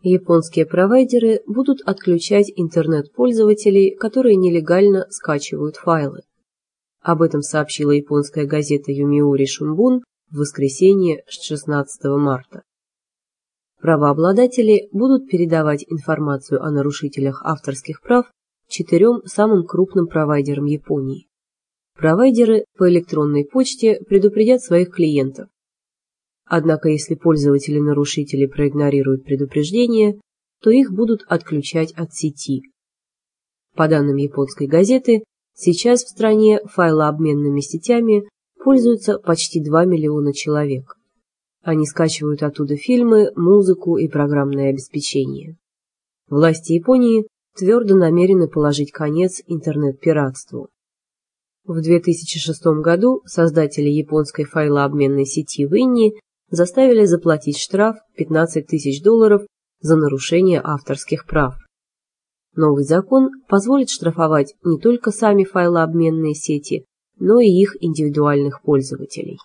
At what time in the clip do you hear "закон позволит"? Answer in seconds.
62.84-63.90